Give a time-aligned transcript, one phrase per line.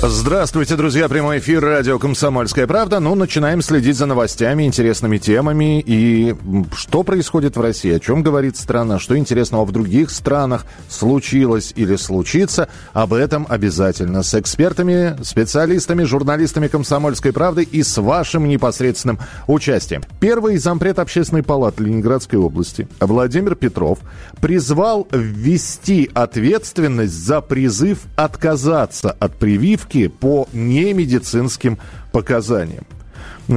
[0.00, 1.08] Здравствуйте, друзья.
[1.08, 3.00] Прямой эфир радио «Комсомольская правда».
[3.00, 5.82] Ну, начинаем следить за новостями, интересными темами.
[5.84, 6.36] И
[6.72, 7.92] что происходит в России?
[7.92, 9.00] О чем говорит страна?
[9.00, 12.68] Что интересного в других странах случилось или случится?
[12.92, 14.22] Об этом обязательно.
[14.22, 19.18] С экспертами, специалистами, журналистами «Комсомольской правды» и с вашим непосредственным
[19.48, 20.04] участием.
[20.20, 23.98] Первый зампред общественной палаты Ленинградской области Владимир Петров
[24.40, 29.87] призвал ввести ответственность за призыв отказаться от прививки
[30.20, 31.78] по немедицинским
[32.12, 32.84] показаниям.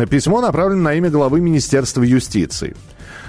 [0.09, 2.75] Письмо направлено на имя главы Министерства юстиции.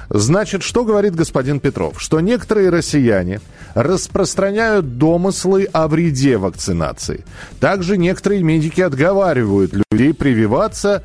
[0.09, 2.00] Значит, что говорит господин Петров?
[2.00, 3.40] Что некоторые россияне
[3.74, 7.24] распространяют домыслы о вреде вакцинации.
[7.60, 11.02] Также некоторые медики отговаривают людей прививаться.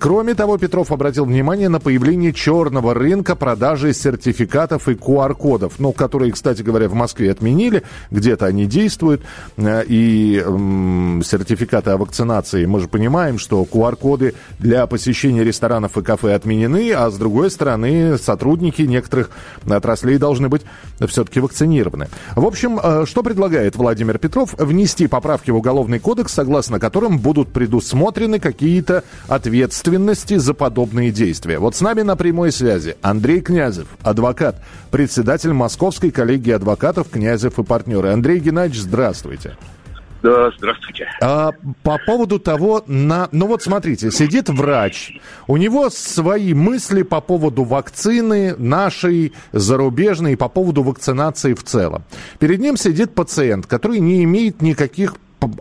[0.00, 6.32] Кроме того, Петров обратил внимание на появление черного рынка продажи сертификатов и QR-кодов, ну, которые,
[6.32, 9.22] кстати говоря, в Москве отменили, где-то они действуют,
[9.56, 16.02] э, и м, сертификаты о вакцинации, мы же понимаем, что QR-коды для посещения ресторанов и
[16.02, 19.30] кафе отменены, а с другой стороны, сотрудники некоторых
[19.68, 20.62] отраслей должны быть
[21.06, 22.08] все-таки вакцинированы.
[22.34, 24.54] В общем, э, что предлагает Владимир Петров?
[24.58, 31.58] Внести поправки в Уголовный кодекс, согласно которым будут предусмотрены какие-то ответственности за подобные действия.
[31.58, 37.62] Вот с нами на прямой связи Андрей Князев, адвокат, председатель Московской коллегии адвокатов «Князев и
[37.62, 38.12] партнеры».
[38.12, 39.56] Андрей Геннадьевич, здравствуйте.
[40.26, 41.06] Да, здравствуйте.
[41.22, 41.52] А,
[41.84, 43.28] по поводу того, на...
[43.30, 50.48] ну вот смотрите, сидит врач, у него свои мысли по поводу вакцины нашей, зарубежной, по
[50.48, 52.02] поводу вакцинации в целом.
[52.40, 55.14] Перед ним сидит пациент, который не имеет никаких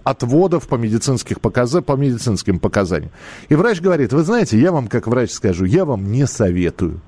[0.04, 1.76] отводов по, медицинских показ...
[1.86, 3.12] по медицинским показаниям.
[3.50, 7.02] И врач говорит, вы знаете, я вам как врач скажу, я вам не советую.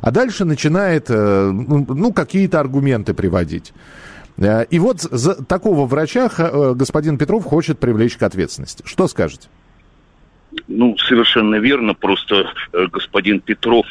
[0.00, 3.74] А дальше начинает, э, ну, ну, какие-то аргументы приводить.
[4.38, 8.82] Э, И вот за такого врача э, господин Петров хочет привлечь к ответственности.
[8.86, 9.48] Что скажете?
[10.68, 11.94] Ну, совершенно верно.
[11.94, 13.86] Просто э, господин Петров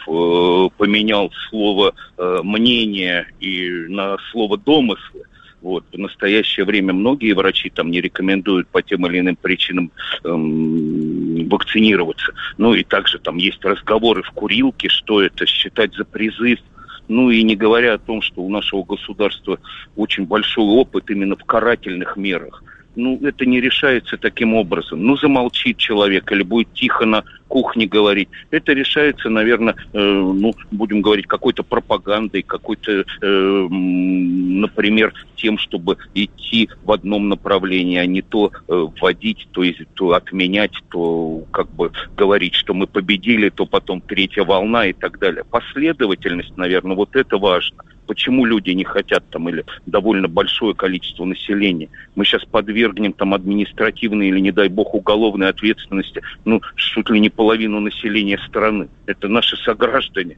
[0.78, 5.24] поменял слово мнение и на слово домыслы.
[5.66, 5.84] Вот.
[5.92, 9.92] В настоящее время многие врачи там не рекомендуют по тем или иным причинам
[10.24, 12.34] эм, вакцинироваться.
[12.60, 16.60] Ну и также там есть разговоры в курилке, что это считать за призыв.
[17.08, 19.60] Ну и не говоря о том, что у нашего государства
[19.96, 22.64] очень большой опыт именно в карательных мерах.
[22.96, 25.04] Ну, это не решается таким образом.
[25.04, 28.30] Ну, замолчит человек или будет тихо на кухне говорить.
[28.52, 36.70] Это решается, наверное, э, ну, будем говорить, какой-то пропагандой, какой-то, э, например, тем, чтобы идти
[36.84, 41.92] в одном направлении, а не то э, вводить, то есть то отменять, то как бы
[42.18, 45.44] говорить, что мы победили, то потом третья волна и так далее.
[45.44, 47.78] Последовательность, наверное, вот это важно.
[48.08, 51.90] Почему люди не хотят там или довольно большое количество населения?
[52.16, 57.30] Мы сейчас подвергнем там административной или, не дай бог, уголовной ответственности, ну, чуть ли не
[57.35, 58.90] половину населения страны.
[59.06, 60.38] Это наши сограждане.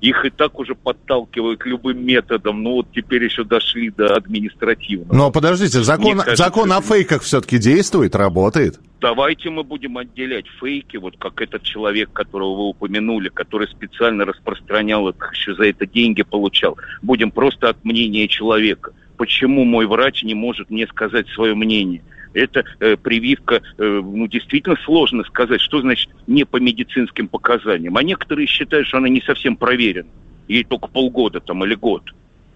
[0.00, 5.14] Их и так уже подталкивают любым методом, но вот теперь еще дошли до административного.
[5.14, 8.78] Но подождите, закон, кажется, закон о фейках все-таки действует, работает?
[9.00, 15.08] Давайте мы будем отделять фейки, вот как этот человек, которого вы упомянули, который специально распространял
[15.08, 16.76] их, еще за это деньги получал.
[17.00, 18.92] Будем просто от мнения человека.
[19.16, 22.02] Почему мой врач не может мне сказать свое мнение?
[22.34, 27.96] Это э, прививка, э, ну, действительно сложно сказать, что значит не по медицинским показаниям.
[27.96, 30.08] А некоторые считают, что она не совсем проверена.
[30.48, 32.02] Ей только полгода там или год.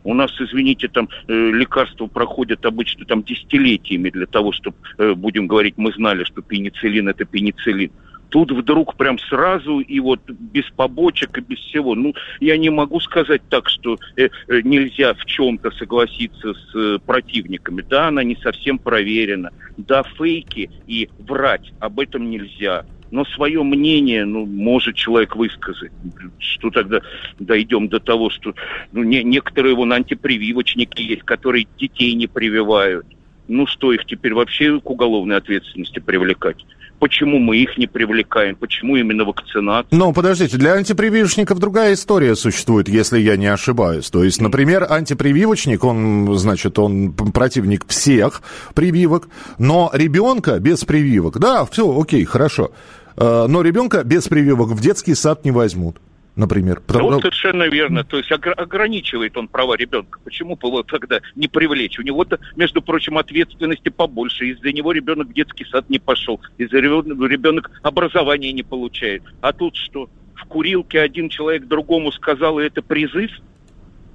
[0.05, 5.47] У нас, извините, там э, лекарства проходят обычно там десятилетиями для того, чтобы, э, будем
[5.47, 7.91] говорить, мы знали, что пенициллин это пенициллин.
[8.31, 11.95] Тут вдруг прям сразу и вот без побочек и без всего.
[11.95, 16.99] Ну, я не могу сказать так, что э, э, нельзя в чем-то согласиться с э,
[17.05, 17.83] противниками.
[17.83, 19.51] Да, она не совсем проверена.
[19.77, 22.85] Да, фейки и врать об этом нельзя.
[23.11, 25.93] Но свое мнение, ну, может человек высказать.
[26.39, 27.01] Что тогда
[27.39, 28.55] дойдем до того, что
[28.93, 33.07] ну, не, некоторые вон антипрививочники есть, которые детей не прививают.
[33.49, 36.57] Ну что, их теперь вообще к уголовной ответственности привлекать?
[36.99, 38.57] Почему мы их не привлекаем?
[38.57, 39.97] Почему именно вакцинация?
[39.97, 44.11] Но подождите, для антипрививочников другая история существует, если я не ошибаюсь.
[44.11, 48.43] То есть, например, антипрививочник, он, значит, он противник всех
[48.75, 49.29] прививок,
[49.59, 52.73] но ребенка без прививок, да, все, окей, хорошо.
[53.17, 55.99] Э, Но ребенка без прививок в детский сад не возьмут.
[56.39, 56.81] Например.
[56.87, 57.11] Потому...
[57.11, 58.05] Ну, совершенно верно.
[58.05, 60.21] То есть ограничивает он права ребенка.
[60.25, 61.99] Почему бы его тогда не привлечь?
[61.99, 64.47] У него-то, между прочим, ответственности побольше.
[64.47, 66.41] Из-за него ребенок в детский сад не пошел.
[66.57, 69.23] Из-за ребенок образование не получает.
[69.41, 70.09] А тут что?
[70.35, 73.31] В курилке один человек другому сказал, и это призыв–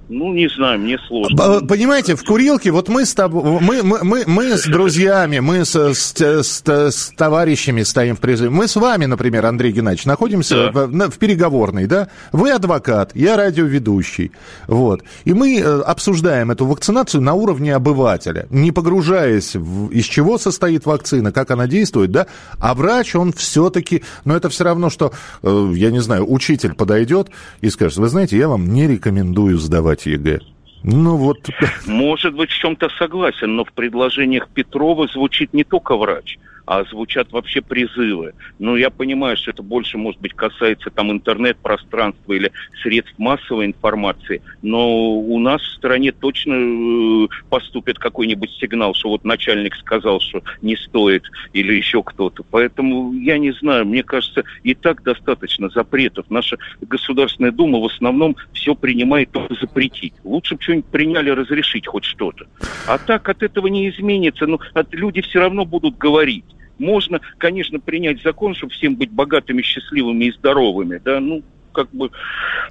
[0.08, 1.60] ну, не знаю, мне сложно.
[1.66, 5.74] Понимаете, в курилке, вот мы с тобой, мы, мы, мы, мы с друзьями, мы с,
[5.74, 8.50] с, с, с товарищами стоим в призыве.
[8.50, 10.86] Мы с вами, например, Андрей Геннадьевич, находимся да.
[10.86, 12.08] в, в переговорной, да?
[12.32, 14.32] Вы адвокат, я радиоведущий,
[14.66, 15.02] вот.
[15.24, 20.84] И мы э, обсуждаем эту вакцинацию на уровне обывателя, не погружаясь в, из чего состоит
[20.84, 22.26] вакцина, как она действует, да?
[22.58, 25.12] А врач, он все-таки, но это все равно, что,
[25.42, 27.30] э, я не знаю, учитель подойдет
[27.62, 30.40] и скажет, вы знаете, я вам не рекомендую сдавать сдавать ЕГЭ.
[30.82, 31.48] Ну вот.
[31.86, 37.32] Может быть, в чем-то согласен, но в предложениях Петрова звучит не только врач– а звучат
[37.32, 38.34] вообще призывы.
[38.58, 42.52] Ну, я понимаю, что это больше, может быть, касается там интернет-пространства или
[42.82, 49.24] средств массовой информации, но у нас в стране точно э, поступит какой-нибудь сигнал, что вот
[49.24, 52.42] начальник сказал, что не стоит, или еще кто-то.
[52.50, 56.26] Поэтому я не знаю, мне кажется, и так достаточно запретов.
[56.30, 60.14] Наша Государственная Дума в основном все принимает только запретить.
[60.24, 62.46] Лучше бы что-нибудь приняли разрешить хоть что-то.
[62.86, 64.46] А так от этого не изменится.
[64.46, 66.44] Ну, от, люди все равно будут говорить.
[66.78, 71.42] Можно, конечно, принять закон, чтобы всем быть богатыми, счастливыми и здоровыми, да, ну,
[71.74, 72.10] как бы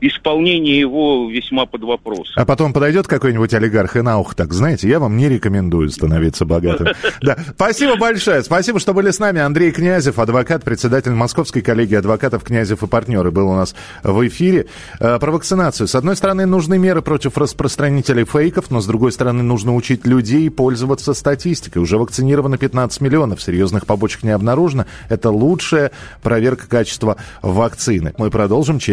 [0.01, 2.31] исполнение его весьма под вопрос.
[2.35, 6.45] А потом подойдет какой-нибудь олигарх и на ухо так, знаете, я вам не рекомендую становиться
[6.45, 6.87] богатым.
[7.21, 8.43] Да, спасибо большое.
[8.43, 9.39] Спасибо, что были с нами.
[9.39, 14.67] Андрей Князев, адвокат, председатель Московской коллегии адвокатов Князев и партнеры, был у нас в эфире.
[14.99, 15.87] Э, про вакцинацию.
[15.87, 20.49] С одной стороны, нужны меры против распространителей фейков, но с другой стороны, нужно учить людей
[20.49, 21.81] пользоваться статистикой.
[21.81, 24.85] Уже вакцинировано 15 миллионов, серьезных побочек не обнаружено.
[25.09, 25.91] Это лучшая
[26.21, 28.13] проверка качества вакцины.
[28.17, 28.92] Мы продолжим через